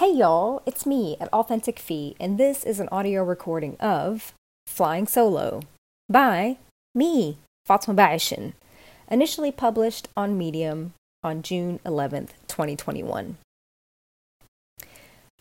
[0.00, 4.32] Hey y'all, it's me at Authentic Fee, and this is an audio recording of
[4.66, 5.60] Flying Solo
[6.08, 6.56] by
[6.94, 8.54] me, Fatma Baishin,
[9.10, 13.36] initially published on Medium on June 11th, 2021.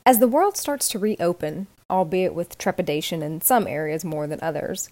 [0.06, 4.90] As the world starts to reopen, albeit with trepidation in some areas more than others,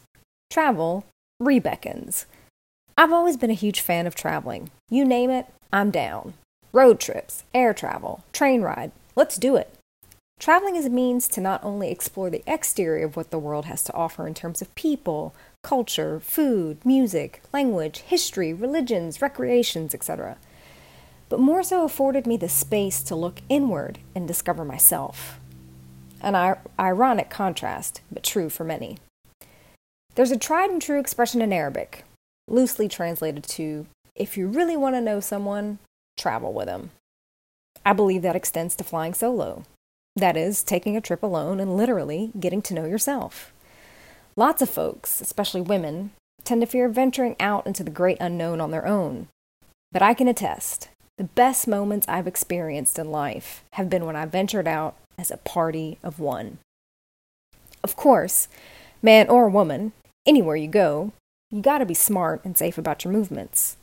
[0.49, 1.03] travel
[1.41, 2.23] rebeckons.
[2.97, 4.71] I've always been a huge fan of traveling.
[4.89, 6.35] You name it, I'm down.
[6.71, 9.73] Road trips, air travel, train ride, Let's do it.
[10.39, 13.81] Traveling is a means to not only explore the exterior of what the world has
[13.85, 15.33] to offer in terms of people,
[15.63, 20.37] culture, food, music, language, history, religions, recreations, etc.,
[21.29, 25.39] but more so afforded me the space to look inward and discover myself.
[26.21, 28.99] An ir- ironic contrast, but true for many.
[30.13, 32.03] There's a tried and true expression in Arabic,
[32.47, 35.79] loosely translated to if you really want to know someone,
[36.17, 36.91] travel with them.
[37.87, 39.63] I believe that extends to flying solo.
[40.13, 43.53] That is, taking a trip alone and literally getting to know yourself.
[44.35, 46.11] Lots of folks, especially women,
[46.43, 49.29] tend to fear venturing out into the great unknown on their own.
[49.93, 54.25] But I can attest, the best moments I've experienced in life have been when I
[54.25, 56.57] ventured out as a party of one.
[57.85, 58.49] Of course,
[59.01, 59.93] man or woman,
[60.25, 61.13] anywhere you go,
[61.51, 63.77] you gotta be smart and safe about your movements.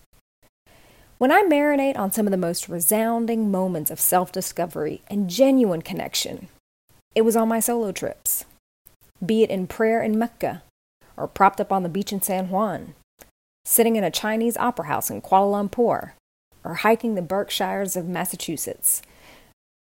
[1.24, 5.80] When I marinate on some of the most resounding moments of self discovery and genuine
[5.80, 6.48] connection,
[7.14, 8.44] it was on my solo trips.
[9.24, 10.62] Be it in prayer in Mecca,
[11.16, 12.94] or propped up on the beach in San Juan,
[13.64, 16.12] sitting in a Chinese opera house in Kuala Lumpur,
[16.62, 19.00] or hiking the Berkshires of Massachusetts,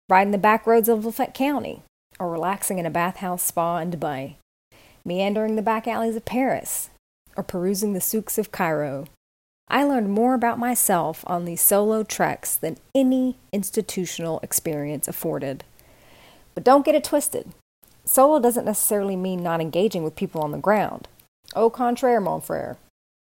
[0.08, 1.82] riding the back roads of Lafayette County,
[2.20, 4.36] or relaxing in a bathhouse spa in Dubai,
[5.04, 6.90] meandering the back alleys of Paris,
[7.36, 9.06] or perusing the souks of Cairo,
[9.68, 15.64] I learned more about myself on these solo treks than any institutional experience afforded.
[16.54, 17.52] But don't get it twisted.
[18.04, 21.08] Solo doesn't necessarily mean not engaging with people on the ground.
[21.56, 22.76] Au contraire, mon frere.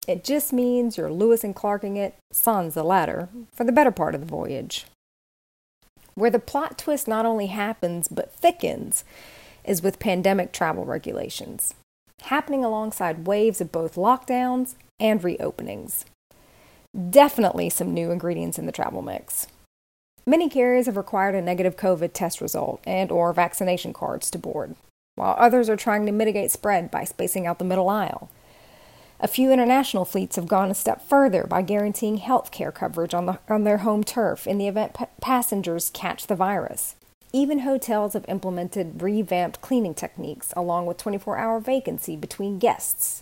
[0.08, 4.16] It just means you're Lewis and Clarking it, sans the latter, for the better part
[4.16, 4.86] of the voyage.
[6.16, 9.04] Where the plot twist not only happens but thickens
[9.64, 11.76] is with pandemic travel regulations,
[12.24, 16.06] happening alongside waves of both lockdowns and reopenings.
[17.10, 19.46] Definitely some new ingredients in the travel mix.
[20.26, 24.76] Many carriers have required a negative COVID test result and or vaccination cards to board,
[25.16, 28.30] while others are trying to mitigate spread by spacing out the middle aisle.
[29.20, 33.28] A few international fleets have gone a step further by guaranteeing health care coverage on,
[33.28, 36.96] the, on their home turf in the event passengers catch the virus.
[37.32, 43.22] Even hotels have implemented revamped cleaning techniques along with 24 hour vacancy between guests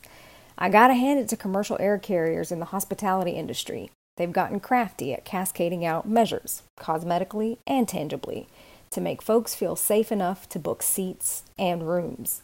[0.59, 3.91] I gotta hand it to commercial air carriers in the hospitality industry.
[4.15, 8.47] They've gotten crafty at cascading out measures, cosmetically and tangibly,
[8.89, 12.41] to make folks feel safe enough to book seats and rooms.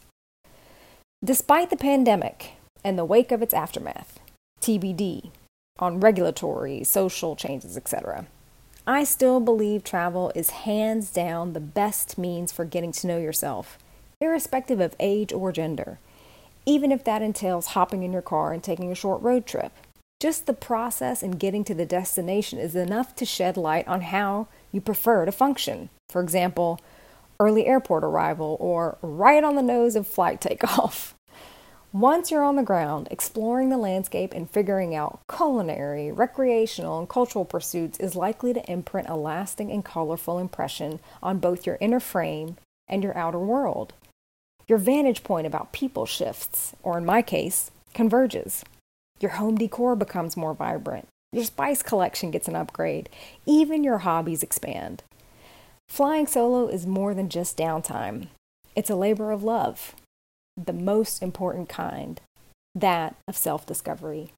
[1.24, 2.52] Despite the pandemic
[2.84, 4.20] and the wake of its aftermath,
[4.60, 5.30] TBD,
[5.80, 8.26] on regulatory, social changes, etc.,
[8.86, 13.76] I still believe travel is hands down the best means for getting to know yourself,
[14.20, 15.98] irrespective of age or gender
[16.66, 19.72] even if that entails hopping in your car and taking a short road trip.
[20.20, 24.48] Just the process and getting to the destination is enough to shed light on how
[24.72, 25.90] you prefer to function.
[26.08, 26.80] For example,
[27.38, 31.14] early airport arrival or right on the nose of flight takeoff.
[31.92, 37.44] Once you're on the ground, exploring the landscape and figuring out culinary, recreational, and cultural
[37.44, 42.56] pursuits is likely to imprint a lasting and colorful impression on both your inner frame
[42.88, 43.92] and your outer world.
[44.66, 48.64] Your vantage point about people shifts, or in my case, converges.
[49.20, 51.08] Your home decor becomes more vibrant.
[51.32, 53.08] Your spice collection gets an upgrade.
[53.46, 55.02] Even your hobbies expand.
[55.88, 58.28] Flying solo is more than just downtime,
[58.74, 59.94] it's a labor of love,
[60.56, 62.20] the most important kind,
[62.74, 64.32] that of self discovery.